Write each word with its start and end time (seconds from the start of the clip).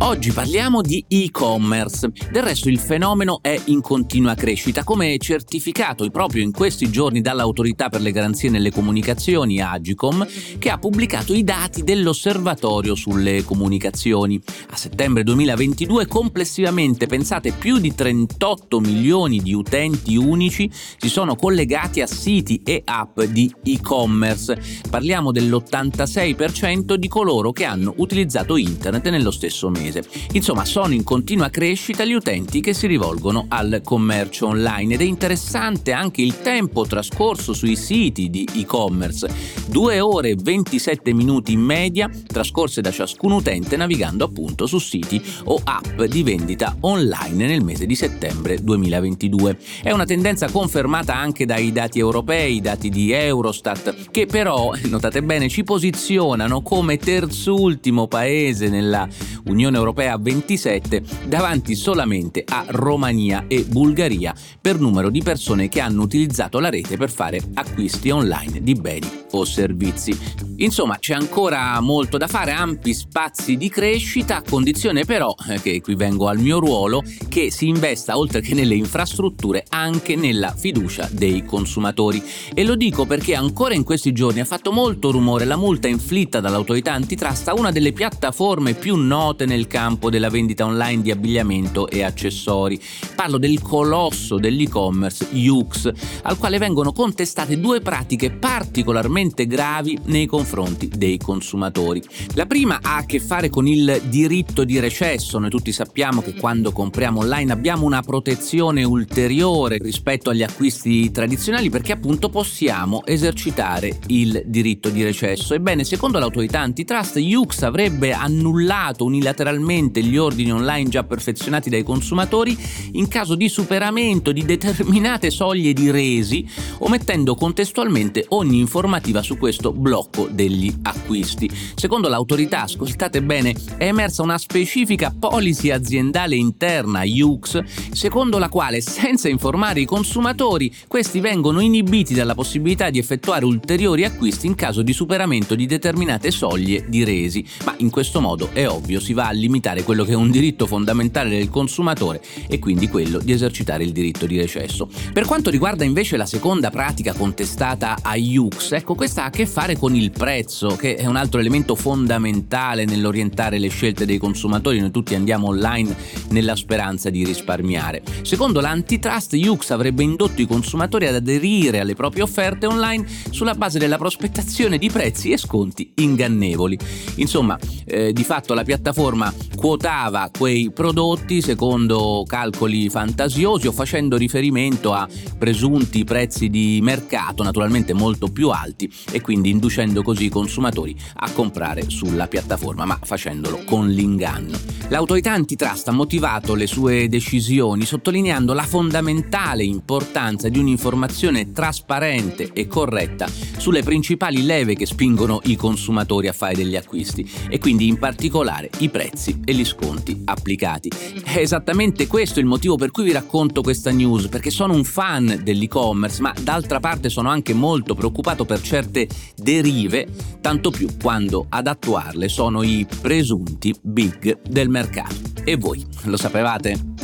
Oggi 0.00 0.30
parliamo 0.30 0.80
di 0.80 1.04
e-commerce. 1.08 2.12
Del 2.30 2.44
resto 2.44 2.68
il 2.68 2.78
fenomeno 2.78 3.40
è 3.42 3.60
in 3.64 3.80
continua 3.80 4.34
crescita, 4.34 4.84
come 4.84 5.18
certificato 5.18 6.08
proprio 6.08 6.44
in 6.44 6.52
questi 6.52 6.88
giorni 6.88 7.20
dall'Autorità 7.20 7.88
per 7.88 8.00
le 8.00 8.12
garanzie 8.12 8.48
nelle 8.48 8.70
comunicazioni 8.70 9.60
Agicom, 9.60 10.24
che 10.58 10.70
ha 10.70 10.78
pubblicato 10.78 11.34
i 11.34 11.42
dati 11.42 11.82
dell'Osservatorio 11.82 12.94
sulle 12.94 13.42
comunicazioni. 13.42 14.40
A 14.70 14.76
settembre 14.76 15.24
2022 15.24 16.06
complessivamente, 16.06 17.06
pensate, 17.06 17.50
più 17.50 17.78
di 17.78 17.92
38 17.92 18.78
milioni 18.78 19.40
di 19.42 19.52
utenti 19.52 20.16
unici 20.16 20.70
si 20.72 21.08
sono 21.08 21.34
collegati 21.34 22.00
a 22.00 22.06
siti 22.06 22.62
e 22.64 22.82
app 22.84 23.20
di 23.22 23.52
e-commerce. 23.64 24.62
Parliamo 24.88 25.32
dell'86% 25.32 26.94
di 26.94 27.08
coloro 27.08 27.50
che 27.50 27.64
hanno 27.64 27.92
utilizzato 27.96 28.56
internet 28.56 29.08
nello 29.08 29.32
stesso 29.32 29.68
mese 29.68 29.86
mese. 29.88 30.04
Insomma, 30.32 30.64
sono 30.64 30.94
in 30.94 31.02
continua 31.02 31.48
crescita 31.48 32.04
gli 32.04 32.12
utenti 32.12 32.60
che 32.60 32.74
si 32.74 32.86
rivolgono 32.86 33.46
al 33.48 33.80
commercio 33.82 34.48
online 34.48 34.94
ed 34.94 35.00
è 35.00 35.04
interessante 35.04 35.92
anche 35.92 36.22
il 36.22 36.40
tempo 36.40 36.86
trascorso 36.86 37.52
sui 37.52 37.76
siti 37.76 38.30
di 38.30 38.48
e-commerce, 38.54 39.28
2 39.68 40.00
ore 40.00 40.30
e 40.30 40.36
27 40.40 41.12
minuti 41.12 41.52
in 41.52 41.60
media 41.60 42.10
trascorse 42.26 42.80
da 42.80 42.90
ciascun 42.90 43.32
utente 43.32 43.76
navigando 43.76 44.24
appunto 44.24 44.66
su 44.66 44.78
siti 44.78 45.22
o 45.44 45.60
app 45.64 46.02
di 46.02 46.22
vendita 46.22 46.76
online 46.80 47.46
nel 47.46 47.64
mese 47.64 47.86
di 47.86 47.94
settembre 47.94 48.62
2022. 48.62 49.58
È 49.82 49.90
una 49.90 50.04
tendenza 50.04 50.50
confermata 50.50 51.16
anche 51.16 51.46
dai 51.46 51.72
dati 51.72 51.98
europei, 51.98 52.60
dati 52.60 52.88
di 52.88 53.12
Eurostat, 53.12 54.10
che 54.10 54.26
però, 54.26 54.72
notate 54.88 55.22
bene, 55.22 55.48
ci 55.48 55.62
posizionano 55.62 56.62
come 56.62 56.96
terzultimo 56.98 58.06
paese 58.06 58.68
nella 58.68 59.08
Unione 59.44 59.77
Europea 59.78 60.16
27 60.18 61.02
davanti 61.26 61.74
solamente 61.74 62.44
a 62.46 62.64
Romania 62.68 63.44
e 63.48 63.64
Bulgaria 63.64 64.34
per 64.60 64.78
numero 64.78 65.10
di 65.10 65.22
persone 65.22 65.68
che 65.68 65.80
hanno 65.80 66.02
utilizzato 66.02 66.58
la 66.58 66.68
rete 66.68 66.96
per 66.96 67.10
fare 67.10 67.40
acquisti 67.54 68.10
online 68.10 68.62
di 68.62 68.74
beni 68.74 69.26
o 69.32 69.44
servizi. 69.44 70.16
Insomma, 70.56 70.98
c'è 70.98 71.14
ancora 71.14 71.78
molto 71.80 72.16
da 72.16 72.26
fare, 72.26 72.50
ampi 72.50 72.92
spazi 72.92 73.56
di 73.56 73.68
crescita, 73.68 74.38
a 74.38 74.42
condizione 74.42 75.04
però, 75.04 75.32
eh, 75.48 75.60
che 75.60 75.80
qui 75.80 75.94
vengo 75.94 76.26
al 76.26 76.38
mio 76.38 76.58
ruolo, 76.58 77.04
che 77.28 77.52
si 77.52 77.68
investa 77.68 78.18
oltre 78.18 78.40
che 78.40 78.54
nelle 78.54 78.74
infrastrutture 78.74 79.64
anche 79.68 80.16
nella 80.16 80.52
fiducia 80.52 81.08
dei 81.12 81.44
consumatori. 81.44 82.20
E 82.52 82.64
lo 82.64 82.74
dico 82.74 83.06
perché 83.06 83.36
ancora 83.36 83.74
in 83.74 83.84
questi 83.84 84.12
giorni 84.12 84.40
ha 84.40 84.44
fatto 84.44 84.72
molto 84.72 85.12
rumore 85.12 85.44
la 85.44 85.56
multa 85.56 85.86
inflitta 85.86 86.40
dall'autorità 86.40 86.92
antitrust 86.92 87.46
a 87.48 87.54
una 87.54 87.70
delle 87.70 87.92
piattaforme 87.92 88.74
più 88.74 88.96
note 88.96 89.46
nel 89.46 89.67
campo 89.68 90.10
della 90.10 90.30
vendita 90.30 90.64
online 90.64 91.02
di 91.02 91.12
abbigliamento 91.12 91.88
e 91.88 92.02
accessori. 92.02 92.80
Parlo 93.14 93.38
del 93.38 93.62
colosso 93.62 94.38
dell'e-commerce 94.38 95.28
Yux, 95.30 95.92
al 96.22 96.36
quale 96.38 96.58
vengono 96.58 96.90
contestate 96.90 97.60
due 97.60 97.80
pratiche 97.80 98.32
particolarmente 98.32 99.46
gravi 99.46 99.96
nei 100.06 100.26
confronti 100.26 100.90
dei 100.92 101.18
consumatori. 101.18 102.02
La 102.34 102.46
prima 102.46 102.80
ha 102.82 102.96
a 102.96 103.04
che 103.04 103.20
fare 103.20 103.50
con 103.50 103.66
il 103.66 104.02
diritto 104.06 104.64
di 104.64 104.80
recesso. 104.80 105.38
Noi 105.38 105.50
tutti 105.50 105.70
sappiamo 105.70 106.22
che 106.22 106.34
quando 106.34 106.72
compriamo 106.72 107.20
online 107.20 107.52
abbiamo 107.52 107.84
una 107.84 108.02
protezione 108.02 108.82
ulteriore 108.82 109.78
rispetto 109.78 110.30
agli 110.30 110.42
acquisti 110.42 111.10
tradizionali 111.10 111.70
perché 111.70 111.92
appunto 111.92 112.28
possiamo 112.30 113.04
esercitare 113.04 113.98
il 114.06 114.42
diritto 114.46 114.88
di 114.88 115.02
recesso. 115.04 115.54
Ebbene, 115.54 115.84
secondo 115.84 116.18
l'autorità 116.18 116.60
antitrust, 116.60 117.16
Yux 117.16 117.62
avrebbe 117.62 118.12
annullato 118.12 119.04
unilateralmente 119.04 119.56
unilateralmente 119.58 120.02
gli 120.02 120.16
ordini 120.16 120.52
online 120.52 120.88
già 120.88 121.04
perfezionati 121.04 121.68
dai 121.68 121.82
consumatori 121.82 122.56
in 122.92 123.08
caso 123.08 123.34
di 123.34 123.48
superamento 123.48 124.32
di 124.32 124.44
determinate 124.44 125.30
soglie 125.30 125.72
di 125.72 125.90
resi, 125.90 126.48
omettendo 126.78 127.34
contestualmente 127.34 128.26
ogni 128.30 128.58
informativa 128.58 129.22
su 129.22 129.36
questo 129.36 129.72
blocco 129.72 130.28
degli 130.30 130.72
acquisti. 130.82 131.50
Secondo 131.74 132.08
l'autorità, 132.08 132.62
ascoltate 132.62 133.22
bene, 133.22 133.54
è 133.76 133.86
emersa 133.86 134.22
una 134.22 134.38
specifica 134.38 135.14
policy 135.16 135.70
aziendale 135.70 136.36
interna, 136.36 137.02
UX, 137.04 137.62
secondo 137.92 138.38
la 138.38 138.48
quale 138.48 138.80
senza 138.80 139.28
informare 139.28 139.80
i 139.80 139.84
consumatori, 139.84 140.72
questi 140.86 141.20
vengono 141.20 141.60
inibiti 141.60 142.14
dalla 142.14 142.34
possibilità 142.34 142.90
di 142.90 142.98
effettuare 142.98 143.44
ulteriori 143.44 144.04
acquisti 144.04 144.46
in 144.46 144.54
caso 144.54 144.82
di 144.82 144.92
superamento 144.92 145.54
di 145.54 145.66
determinate 145.66 146.30
soglie 146.30 146.84
di 146.88 147.04
resi, 147.04 147.44
ma 147.64 147.74
in 147.78 147.90
questo 147.90 148.20
modo 148.20 148.50
è 148.52 148.68
ovvio 148.68 149.00
si 149.00 149.12
va 149.12 149.28
a 149.28 149.32
quello 149.82 150.04
che 150.04 150.12
è 150.12 150.16
un 150.16 150.30
diritto 150.30 150.66
fondamentale 150.66 151.30
del 151.30 151.48
consumatore 151.48 152.20
e 152.48 152.58
quindi 152.58 152.88
quello 152.88 153.18
di 153.18 153.32
esercitare 153.32 153.84
il 153.84 153.92
diritto 153.92 154.26
di 154.26 154.36
recesso. 154.36 154.88
Per 155.12 155.24
quanto 155.24 155.50
riguarda 155.50 155.84
invece 155.84 156.16
la 156.16 156.26
seconda 156.26 156.70
pratica 156.70 157.12
contestata 157.12 157.98
a 158.02 158.16
Yux, 158.16 158.72
ecco 158.72 158.94
questa 158.94 159.22
ha 159.22 159.26
a 159.26 159.30
che 159.30 159.46
fare 159.46 159.76
con 159.76 159.94
il 159.94 160.10
prezzo, 160.10 160.76
che 160.76 160.96
è 160.96 161.06
un 161.06 161.16
altro 161.16 161.40
elemento 161.40 161.74
fondamentale 161.74 162.84
nell'orientare 162.84 163.58
le 163.58 163.68
scelte 163.68 164.06
dei 164.06 164.18
consumatori, 164.18 164.80
noi 164.80 164.90
tutti 164.90 165.14
andiamo 165.14 165.48
online 165.48 165.96
nella 166.30 166.54
speranza 166.54 167.10
di 167.10 167.24
risparmiare. 167.24 168.02
Secondo 168.22 168.60
l'antitrust, 168.60 169.32
Yux 169.34 169.70
avrebbe 169.70 170.02
indotto 170.02 170.42
i 170.42 170.46
consumatori 170.46 171.06
ad 171.06 171.14
aderire 171.14 171.80
alle 171.80 171.94
proprie 171.94 172.22
offerte 172.22 172.66
online 172.66 173.06
sulla 173.30 173.54
base 173.54 173.78
della 173.78 173.98
prospettazione 173.98 174.78
di 174.78 174.90
prezzi 174.90 175.30
e 175.30 175.36
sconti 175.36 175.92
ingannevoli. 175.96 176.78
Insomma, 177.16 177.58
eh, 177.84 178.12
di 178.12 178.24
fatto 178.24 178.54
la 178.54 178.62
piattaforma 178.62 179.27
quotava 179.56 180.30
quei 180.36 180.70
prodotti 180.70 181.42
secondo 181.42 182.24
calcoli 182.26 182.88
fantasiosi 182.88 183.66
o 183.66 183.72
facendo 183.72 184.16
riferimento 184.16 184.92
a 184.92 185.08
presunti 185.36 186.04
prezzi 186.04 186.48
di 186.48 186.78
mercato 186.82 187.42
naturalmente 187.42 187.92
molto 187.92 188.28
più 188.28 188.50
alti 188.50 188.90
e 189.10 189.20
quindi 189.20 189.50
inducendo 189.50 190.02
così 190.02 190.26
i 190.26 190.30
consumatori 190.30 190.96
a 191.16 191.30
comprare 191.30 191.90
sulla 191.90 192.28
piattaforma 192.28 192.84
ma 192.84 192.98
facendolo 193.02 193.62
con 193.64 193.88
l'inganno. 193.88 194.56
L'autorità 194.88 195.32
antitrust 195.32 195.88
ha 195.88 195.92
motivato 195.92 196.54
le 196.54 196.66
sue 196.66 197.08
decisioni 197.08 197.84
sottolineando 197.84 198.52
la 198.54 198.62
fondamentale 198.62 199.64
importanza 199.64 200.48
di 200.48 200.58
un'informazione 200.58 201.52
trasparente 201.52 202.50
e 202.52 202.66
corretta 202.66 203.26
sulle 203.58 203.82
principali 203.82 204.44
leve 204.44 204.74
che 204.74 204.86
spingono 204.86 205.40
i 205.44 205.56
consumatori 205.56 206.28
a 206.28 206.32
fare 206.32 206.54
degli 206.54 206.76
acquisti 206.76 207.28
e 207.48 207.58
quindi 207.58 207.86
in 207.88 207.98
particolare 207.98 208.70
i 208.78 208.88
prezzi 208.88 209.17
prezzi 209.18 209.40
e 209.44 209.52
gli 209.52 209.64
sconti 209.64 210.22
applicati. 210.24 210.90
È 211.24 211.38
esattamente 211.38 212.06
questo 212.06 212.38
il 212.38 212.46
motivo 212.46 212.76
per 212.76 212.92
cui 212.92 213.04
vi 213.04 213.12
racconto 213.12 213.60
questa 213.62 213.90
news, 213.90 214.28
perché 214.28 214.50
sono 214.50 214.74
un 214.74 214.84
fan 214.84 215.40
dell'e-commerce, 215.42 216.22
ma 216.22 216.32
d'altra 216.40 216.78
parte 216.78 217.08
sono 217.08 217.28
anche 217.28 217.52
molto 217.52 217.94
preoccupato 217.94 218.44
per 218.44 218.60
certe 218.60 219.08
derive, 219.34 220.06
tanto 220.40 220.70
più 220.70 220.88
quando 221.02 221.46
ad 221.48 221.66
attuarle 221.66 222.28
sono 222.28 222.62
i 222.62 222.86
presunti 223.00 223.74
big 223.82 224.40
del 224.42 224.68
mercato. 224.68 225.16
E 225.42 225.56
voi 225.56 225.84
lo 226.04 226.16
sapevate? 226.16 226.96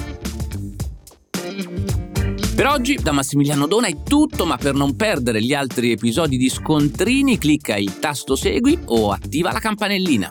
Per 2.54 2.66
oggi 2.68 2.94
da 3.02 3.10
Massimiliano 3.10 3.66
Dona 3.66 3.88
è 3.88 4.02
tutto, 4.04 4.46
ma 4.46 4.56
per 4.56 4.74
non 4.74 4.94
perdere 4.94 5.42
gli 5.42 5.52
altri 5.52 5.90
episodi 5.90 6.36
di 6.36 6.48
Scontrini 6.48 7.36
clicca 7.36 7.76
il 7.76 7.98
tasto 7.98 8.36
segui 8.36 8.78
o 8.84 9.10
attiva 9.10 9.50
la 9.50 9.58
campanellina. 9.58 10.30